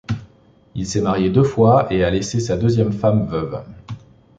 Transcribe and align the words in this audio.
Il 0.73 0.87
s'est 0.87 0.99
marié 1.01 1.29
deux 1.29 1.43
fois 1.43 1.85
et 1.93 2.03
a 2.03 2.09
laissé 2.09 2.39
sa 2.39 2.57
deuxième 2.57 2.91
femme 2.91 3.27
veuve. 3.27 3.63